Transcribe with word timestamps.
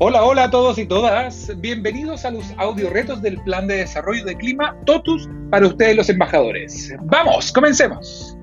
Hola, 0.00 0.24
hola 0.24 0.44
a 0.44 0.50
todos 0.52 0.78
y 0.78 0.86
todas. 0.86 1.50
Bienvenidos 1.60 2.24
a 2.24 2.30
los 2.30 2.44
audio 2.56 2.88
retos 2.88 3.20
del 3.20 3.36
Plan 3.42 3.66
de 3.66 3.78
Desarrollo 3.78 4.24
de 4.24 4.36
Clima 4.36 4.76
TOTUS 4.86 5.28
para 5.50 5.66
ustedes 5.66 5.96
los 5.96 6.08
embajadores. 6.08 6.94
Vamos, 7.02 7.50
comencemos. 7.50 8.38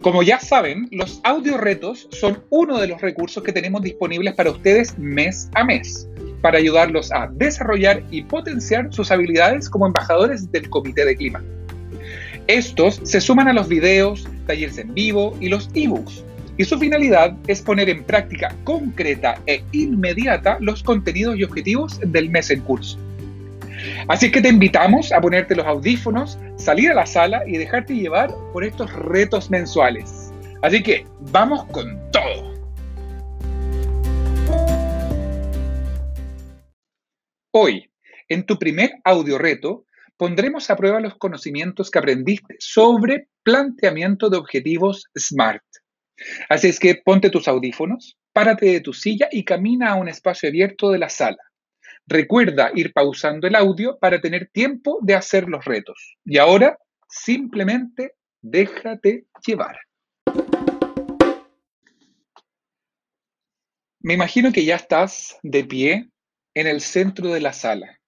Como 0.00 0.22
ya 0.22 0.38
saben, 0.38 0.86
los 0.92 1.20
audio 1.24 1.58
retos 1.58 2.06
son 2.12 2.44
uno 2.50 2.78
de 2.78 2.86
los 2.86 3.00
recursos 3.00 3.42
que 3.42 3.52
tenemos 3.52 3.82
disponibles 3.82 4.34
para 4.34 4.52
ustedes 4.52 4.96
mes 4.96 5.50
a 5.56 5.64
mes, 5.64 6.08
para 6.40 6.58
ayudarlos 6.58 7.10
a 7.10 7.28
desarrollar 7.32 8.04
y 8.12 8.22
potenciar 8.22 8.94
sus 8.94 9.10
habilidades 9.10 9.68
como 9.68 9.88
embajadores 9.88 10.52
del 10.52 10.70
Comité 10.70 11.04
de 11.04 11.16
Clima. 11.16 11.42
Estos 12.46 13.00
se 13.04 13.20
suman 13.20 13.48
a 13.48 13.52
los 13.52 13.68
videos, 13.68 14.26
talleres 14.46 14.78
en 14.78 14.92
vivo 14.94 15.36
y 15.40 15.48
los 15.48 15.70
ebooks, 15.74 16.24
y 16.56 16.64
su 16.64 16.78
finalidad 16.78 17.36
es 17.46 17.62
poner 17.62 17.88
en 17.88 18.04
práctica 18.04 18.54
concreta 18.64 19.40
e 19.46 19.62
inmediata 19.72 20.58
los 20.60 20.82
contenidos 20.82 21.36
y 21.36 21.44
objetivos 21.44 22.00
del 22.04 22.28
mes 22.28 22.50
en 22.50 22.60
curso. 22.60 22.98
Así 24.08 24.30
que 24.30 24.42
te 24.42 24.48
invitamos 24.48 25.12
a 25.12 25.20
ponerte 25.20 25.54
los 25.54 25.66
audífonos, 25.66 26.38
salir 26.56 26.90
a 26.90 26.94
la 26.94 27.06
sala 27.06 27.42
y 27.46 27.56
dejarte 27.56 27.94
llevar 27.94 28.30
por 28.52 28.64
estos 28.64 28.92
retos 28.92 29.50
mensuales. 29.50 30.32
Así 30.62 30.82
que 30.82 31.06
vamos 31.32 31.64
con 31.66 31.98
todo. 32.10 32.50
Hoy, 37.52 37.90
en 38.28 38.44
tu 38.44 38.58
primer 38.58 38.92
audio 39.04 39.38
reto, 39.38 39.84
pondremos 40.20 40.68
a 40.68 40.76
prueba 40.76 41.00
los 41.00 41.16
conocimientos 41.16 41.90
que 41.90 41.98
aprendiste 41.98 42.54
sobre 42.58 43.28
planteamiento 43.42 44.28
de 44.28 44.36
objetivos 44.36 45.06
SMART. 45.18 45.64
Así 46.50 46.68
es 46.68 46.78
que 46.78 46.96
ponte 47.02 47.30
tus 47.30 47.48
audífonos, 47.48 48.18
párate 48.34 48.66
de 48.66 48.80
tu 48.82 48.92
silla 48.92 49.30
y 49.32 49.44
camina 49.44 49.92
a 49.92 49.94
un 49.94 50.08
espacio 50.08 50.50
abierto 50.50 50.90
de 50.90 50.98
la 50.98 51.08
sala. 51.08 51.38
Recuerda 52.06 52.70
ir 52.74 52.92
pausando 52.92 53.46
el 53.46 53.54
audio 53.54 53.98
para 53.98 54.20
tener 54.20 54.50
tiempo 54.52 54.98
de 55.00 55.14
hacer 55.14 55.48
los 55.48 55.64
retos. 55.64 56.18
Y 56.26 56.36
ahora, 56.36 56.76
simplemente 57.08 58.12
déjate 58.42 59.24
llevar. 59.46 59.78
Me 64.00 64.12
imagino 64.12 64.52
que 64.52 64.66
ya 64.66 64.76
estás 64.76 65.38
de 65.42 65.64
pie 65.64 66.10
en 66.52 66.66
el 66.66 66.82
centro 66.82 67.28
de 67.28 67.40
la 67.40 67.54
sala 67.54 67.99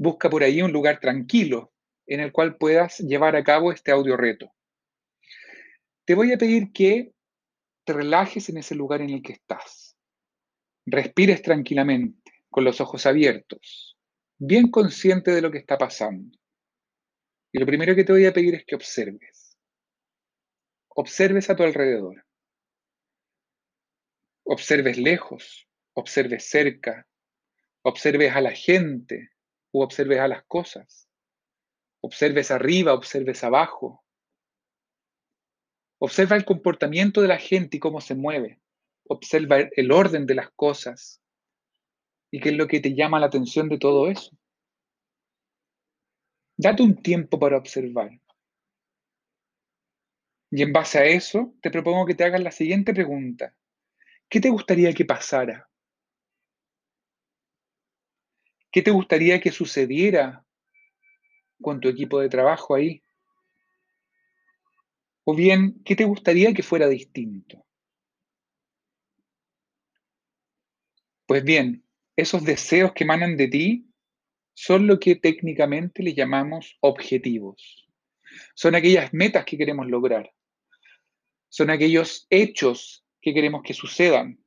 busca 0.00 0.30
por 0.30 0.42
ahí 0.42 0.62
un 0.62 0.72
lugar 0.72 0.98
tranquilo 0.98 1.74
en 2.06 2.20
el 2.20 2.32
cual 2.32 2.56
puedas 2.56 3.00
llevar 3.00 3.36
a 3.36 3.44
cabo 3.44 3.70
este 3.70 3.90
audio 3.90 4.16
reto. 4.16 4.50
Te 6.06 6.14
voy 6.14 6.32
a 6.32 6.38
pedir 6.38 6.72
que 6.72 7.12
te 7.84 7.92
relajes 7.92 8.48
en 8.48 8.56
ese 8.56 8.74
lugar 8.74 9.02
en 9.02 9.10
el 9.10 9.22
que 9.22 9.34
estás. 9.34 9.98
Respires 10.86 11.42
tranquilamente, 11.42 12.32
con 12.48 12.64
los 12.64 12.80
ojos 12.80 13.04
abiertos, 13.04 13.98
bien 14.38 14.70
consciente 14.70 15.32
de 15.32 15.42
lo 15.42 15.50
que 15.50 15.58
está 15.58 15.76
pasando. 15.76 16.34
Y 17.52 17.58
lo 17.58 17.66
primero 17.66 17.94
que 17.94 18.04
te 18.04 18.12
voy 18.12 18.24
a 18.24 18.32
pedir 18.32 18.54
es 18.54 18.64
que 18.64 18.76
observes. 18.76 19.58
Observes 20.88 21.50
a 21.50 21.56
tu 21.56 21.62
alrededor. 21.62 22.24
Observes 24.44 24.96
lejos, 24.96 25.68
observes 25.92 26.48
cerca, 26.48 27.06
observes 27.82 28.34
a 28.34 28.40
la 28.40 28.52
gente, 28.52 29.30
o 29.72 29.82
observes 29.84 30.20
a 30.20 30.28
las 30.28 30.44
cosas. 30.44 31.08
Observes 32.02 32.50
arriba, 32.50 32.94
observes 32.94 33.44
abajo. 33.44 34.04
Observa 35.98 36.36
el 36.36 36.44
comportamiento 36.44 37.20
de 37.20 37.28
la 37.28 37.38
gente 37.38 37.76
y 37.76 37.80
cómo 37.80 38.00
se 38.00 38.14
mueve. 38.14 38.60
Observa 39.06 39.58
el 39.58 39.92
orden 39.92 40.26
de 40.26 40.34
las 40.34 40.50
cosas. 40.50 41.20
¿Y 42.30 42.40
qué 42.40 42.50
es 42.50 42.56
lo 42.56 42.66
que 42.66 42.80
te 42.80 42.94
llama 42.94 43.20
la 43.20 43.26
atención 43.26 43.68
de 43.68 43.78
todo 43.78 44.08
eso? 44.08 44.30
Date 46.56 46.82
un 46.82 47.02
tiempo 47.02 47.38
para 47.38 47.56
observar. 47.56 48.10
Y 50.50 50.62
en 50.62 50.72
base 50.72 50.98
a 50.98 51.04
eso, 51.04 51.54
te 51.62 51.70
propongo 51.70 52.06
que 52.06 52.14
te 52.14 52.24
hagas 52.24 52.42
la 52.42 52.50
siguiente 52.50 52.92
pregunta. 52.92 53.54
¿Qué 54.28 54.40
te 54.40 54.50
gustaría 54.50 54.92
que 54.92 55.04
pasara? 55.04 55.69
¿Qué 58.70 58.82
te 58.82 58.90
gustaría 58.90 59.40
que 59.40 59.50
sucediera 59.50 60.44
con 61.60 61.80
tu 61.80 61.88
equipo 61.88 62.20
de 62.20 62.28
trabajo 62.28 62.74
ahí? 62.74 63.02
O 65.24 65.34
bien, 65.34 65.82
¿qué 65.84 65.96
te 65.96 66.04
gustaría 66.04 66.54
que 66.54 66.62
fuera 66.62 66.88
distinto? 66.88 67.64
Pues 71.26 71.44
bien, 71.44 71.84
esos 72.16 72.44
deseos 72.44 72.92
que 72.92 73.04
emanan 73.04 73.36
de 73.36 73.48
ti 73.48 73.86
son 74.54 74.86
lo 74.86 74.98
que 74.98 75.16
técnicamente 75.16 76.02
le 76.02 76.14
llamamos 76.14 76.76
objetivos. 76.80 77.88
Son 78.54 78.74
aquellas 78.74 79.12
metas 79.12 79.44
que 79.44 79.56
queremos 79.56 79.86
lograr. 79.86 80.32
Son 81.48 81.70
aquellos 81.70 82.26
hechos 82.30 83.04
que 83.20 83.34
queremos 83.34 83.62
que 83.62 83.74
sucedan. 83.74 84.44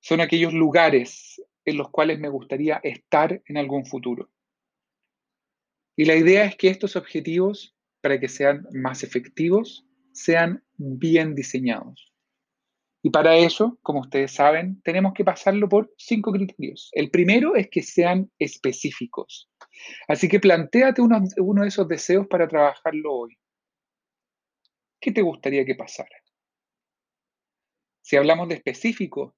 Son 0.00 0.20
aquellos 0.20 0.52
lugares, 0.52 1.42
en 1.68 1.76
los 1.76 1.90
cuales 1.90 2.18
me 2.18 2.28
gustaría 2.28 2.80
estar 2.82 3.42
en 3.46 3.56
algún 3.56 3.84
futuro. 3.84 4.30
Y 5.96 6.04
la 6.04 6.16
idea 6.16 6.44
es 6.44 6.56
que 6.56 6.68
estos 6.68 6.96
objetivos, 6.96 7.76
para 8.00 8.18
que 8.18 8.28
sean 8.28 8.66
más 8.72 9.02
efectivos, 9.02 9.84
sean 10.12 10.64
bien 10.76 11.34
diseñados. 11.34 12.12
Y 13.02 13.10
para 13.10 13.36
eso, 13.36 13.78
como 13.82 14.00
ustedes 14.00 14.32
saben, 14.32 14.80
tenemos 14.82 15.12
que 15.14 15.24
pasarlo 15.24 15.68
por 15.68 15.92
cinco 15.96 16.32
criterios. 16.32 16.90
El 16.92 17.10
primero 17.10 17.54
es 17.54 17.68
que 17.70 17.82
sean 17.82 18.30
específicos. 18.38 19.50
Así 20.08 20.28
que 20.28 20.40
planteate 20.40 21.00
uno, 21.00 21.22
uno 21.38 21.62
de 21.62 21.68
esos 21.68 21.86
deseos 21.86 22.26
para 22.26 22.48
trabajarlo 22.48 23.14
hoy. 23.14 23.38
¿Qué 25.00 25.12
te 25.12 25.22
gustaría 25.22 25.64
que 25.64 25.76
pasara? 25.76 26.16
Si 28.02 28.16
hablamos 28.16 28.48
de 28.48 28.56
específico, 28.56 29.36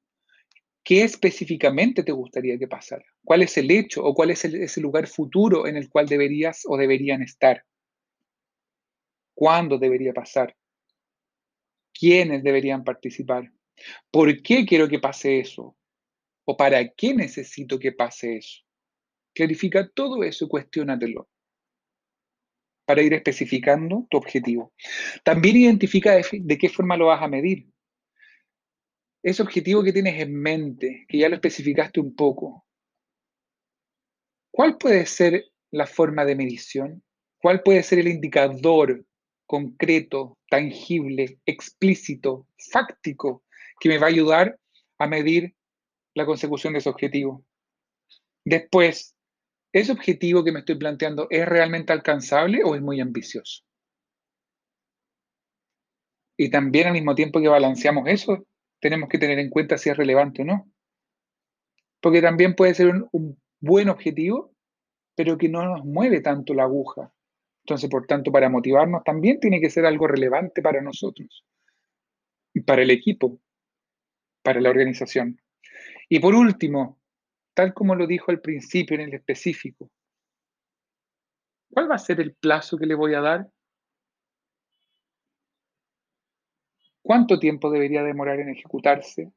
¿Qué 0.90 1.04
específicamente 1.04 2.02
te 2.02 2.10
gustaría 2.10 2.58
que 2.58 2.66
pasara? 2.66 3.04
¿Cuál 3.22 3.42
es 3.42 3.56
el 3.56 3.70
hecho 3.70 4.04
o 4.04 4.12
cuál 4.12 4.32
es 4.32 4.44
ese 4.44 4.80
lugar 4.80 5.06
futuro 5.06 5.68
en 5.68 5.76
el 5.76 5.88
cual 5.88 6.08
deberías 6.08 6.62
o 6.66 6.76
deberían 6.76 7.22
estar? 7.22 7.64
¿Cuándo 9.32 9.78
debería 9.78 10.12
pasar? 10.12 10.56
¿Quiénes 11.94 12.42
deberían 12.42 12.82
participar? 12.82 13.52
¿Por 14.10 14.42
qué 14.42 14.66
quiero 14.66 14.88
que 14.88 14.98
pase 14.98 15.38
eso? 15.38 15.76
¿O 16.44 16.56
para 16.56 16.88
qué 16.88 17.14
necesito 17.14 17.78
que 17.78 17.92
pase 17.92 18.38
eso? 18.38 18.58
Clarifica 19.32 19.88
todo 19.94 20.24
eso 20.24 20.46
y 20.46 20.48
cuestiónatelo 20.48 21.28
para 22.84 23.00
ir 23.00 23.14
especificando 23.14 24.08
tu 24.10 24.16
objetivo. 24.16 24.72
También 25.22 25.56
identifica 25.56 26.20
de 26.32 26.58
qué 26.58 26.68
forma 26.68 26.96
lo 26.96 27.06
vas 27.06 27.22
a 27.22 27.28
medir 27.28 27.68
ese 29.22 29.42
objetivo 29.42 29.82
que 29.82 29.92
tienes 29.92 30.20
en 30.20 30.34
mente, 30.34 31.04
que 31.08 31.19
ya 31.19 31.28
lo 31.28 31.34
especificaste 31.34 32.00
un 32.00 32.14
poco, 32.14 32.64
¿cuál 34.50 34.78
puede 34.78 35.06
ser 35.06 35.44
la 35.70 35.86
forma 35.86 36.25
de 36.25 36.36
medición? 36.36 37.03
¿Cuál 37.41 37.62
puede 37.62 37.82
ser 37.82 38.00
el 38.00 38.09
indicador 38.09 39.04
concreto, 39.47 40.38
tangible, 40.48 41.38
explícito, 41.47 42.47
fáctico, 42.70 43.44
que 43.78 43.88
me 43.88 43.98
va 43.98 44.06
a 44.06 44.10
ayudar 44.10 44.59
a 44.98 45.06
medir 45.06 45.54
la 46.14 46.26
consecución 46.26 46.72
de 46.72 46.80
ese 46.80 46.88
objetivo? 46.88 47.44
Después, 48.44 49.14
¿ese 49.72 49.92
objetivo 49.92 50.44
que 50.44 50.53
me 50.53 50.60
estoy 50.60 50.77
planteando 50.77 51.27
es 51.30 51.47
realmente 51.47 51.92
alcanzable 51.92 52.62
o 52.65 52.74
es 52.74 52.83
muy 52.83 53.00
ambicioso? 53.00 53.65
Y 56.39 56.50
también 56.50 56.86
al 56.86 56.94
mismo 56.94 57.15
tiempo 57.15 57.41
que 57.41 57.48
balanceamos 57.48 58.09
eso, 58.09 58.47
tenemos 58.80 59.09
que 59.09 59.18
tener 59.18 59.38
en 59.38 59.50
cuenta 59.50 59.78
si 59.78 59.91
es 59.91 59.97
relevante 59.97 60.42
o 60.42 60.44
no. 60.44 60.71
Porque 62.00 62.22
también 62.22 62.54
puede 62.54 62.74
ser 62.74 62.88
un, 63.12 63.38
buen 63.60 63.91
objetivo, 63.91 64.54
pero 65.15 65.36
que 65.36 65.48
no 65.48 65.62
nos 65.65 65.84
mueve 65.84 66.21
tanto 66.21 66.54
la 66.54 66.65
aguja. 66.65 67.12
Entonces, 67.65 67.91
por 67.91 68.06
tanto, 68.06 68.32
para 68.32 68.48
motivarnos 68.48 69.04
también 69.04 69.38
tiene 69.38 69.60
que 69.60 69.68
ser 69.68 69.84
algo 69.84 70.06
relevante 70.06 70.62
para 70.62 70.80
nosotros, 70.80 71.44
para 72.65 72.82
el 72.82 72.91
equipo, 72.91 73.38
para 74.42 74.62
la 74.62 74.71
organización. 74.71 75.38
Y 76.09 76.21
por 76.21 76.34
último, 76.34 76.98
tal 77.54 77.74
como 77.74 77.94
lo 77.94 78.06
dijo 78.06 78.30
al 78.30 78.41
principio 78.41 78.94
en 78.94 79.03
el 79.03 79.15
específico, 79.15 79.91
¿cuál 81.71 81.91
va 81.91 81.97
a 81.97 81.98
ser 81.98 82.18
el 82.21 82.34
plazo 82.34 82.78
que 82.78 82.86
le 82.86 82.94
voy 82.94 83.12
a 83.15 83.21
dar 83.21 83.50
¿Cuánto 87.10 87.41
tiempo 87.41 87.72
debería 87.72 88.04
demorar 88.04 88.39
en 88.39 88.51
ejecutarse? 88.51 89.33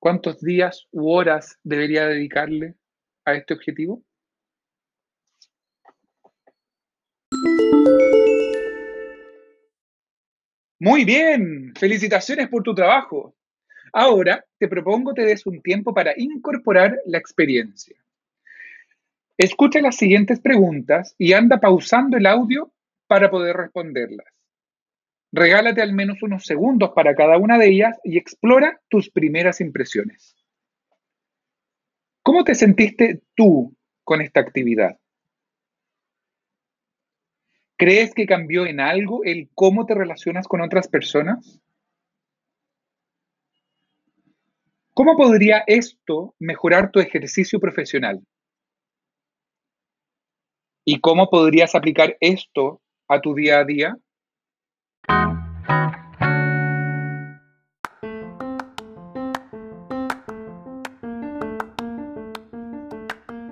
¿Cuántos 0.00 0.40
días 0.40 0.88
u 0.90 1.08
horas 1.12 1.56
debería 1.62 2.08
dedicarle 2.08 2.74
a 3.24 3.34
este 3.34 3.54
objetivo? 3.54 4.02
Muy 10.80 11.04
bien, 11.04 11.74
felicitaciones 11.78 12.48
por 12.48 12.64
tu 12.64 12.74
trabajo. 12.74 13.36
Ahora 13.92 14.44
te 14.58 14.66
propongo 14.66 15.14
que 15.14 15.22
des 15.22 15.46
un 15.46 15.62
tiempo 15.62 15.94
para 15.94 16.12
incorporar 16.16 16.98
la 17.06 17.18
experiencia. 17.18 17.96
Escucha 19.38 19.80
las 19.80 19.94
siguientes 19.94 20.40
preguntas 20.40 21.14
y 21.18 21.34
anda 21.34 21.60
pausando 21.60 22.16
el 22.16 22.26
audio 22.26 22.72
para 23.06 23.30
poder 23.30 23.56
responderlas. 23.56 24.39
Regálate 25.32 25.80
al 25.80 25.92
menos 25.92 26.22
unos 26.22 26.44
segundos 26.44 26.90
para 26.94 27.14
cada 27.14 27.38
una 27.38 27.56
de 27.56 27.68
ellas 27.68 27.98
y 28.02 28.18
explora 28.18 28.80
tus 28.88 29.10
primeras 29.10 29.60
impresiones. 29.60 30.36
¿Cómo 32.22 32.44
te 32.44 32.54
sentiste 32.54 33.22
tú 33.34 33.74
con 34.04 34.20
esta 34.20 34.40
actividad? 34.40 34.98
¿Crees 37.76 38.12
que 38.12 38.26
cambió 38.26 38.66
en 38.66 38.80
algo 38.80 39.24
el 39.24 39.48
cómo 39.54 39.86
te 39.86 39.94
relacionas 39.94 40.46
con 40.46 40.60
otras 40.60 40.88
personas? 40.88 41.60
¿Cómo 44.92 45.16
podría 45.16 45.64
esto 45.66 46.34
mejorar 46.38 46.90
tu 46.90 47.00
ejercicio 47.00 47.58
profesional? 47.58 48.20
¿Y 50.84 51.00
cómo 51.00 51.30
podrías 51.30 51.74
aplicar 51.74 52.18
esto 52.20 52.82
a 53.08 53.20
tu 53.20 53.34
día 53.34 53.60
a 53.60 53.64
día? 53.64 53.96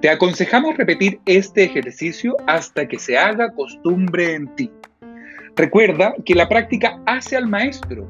Te 0.00 0.09
aconsejamos 0.09 0.77
repetir 0.77 1.19
este 1.27 1.65
ejercicio 1.65 2.37
hasta 2.47 2.87
que 2.87 3.00
se 3.00 3.19
haga 3.19 3.50
costumbre 3.50 4.35
en 4.35 4.47
ti. 4.55 4.71
Recuerda 5.56 6.15
que 6.25 6.37
la 6.37 6.49
práctica 6.49 7.00
hace 7.05 7.37
al 7.37 7.49
maestro 7.49 8.06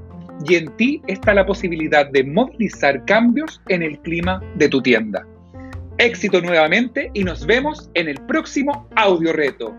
y 0.47 0.57
en 0.57 0.77
ti 0.77 1.01
está 1.07 1.33
la 1.33 1.47
posibilidad 1.47 2.07
de 2.11 2.25
movilizar 2.25 3.07
cambios 3.07 3.63
en 3.69 3.83
el 3.83 3.99
clima 4.01 4.43
de 4.57 4.69
tu 4.69 4.83
tienda. 4.83 5.27
Éxito 5.97 6.43
nuevamente 6.43 7.11
y 7.15 7.25
nos 7.25 7.47
vemos 7.47 7.91
en 7.95 8.09
el 8.09 8.21
próximo 8.27 8.87
audio 8.95 9.33
reto. 9.33 9.75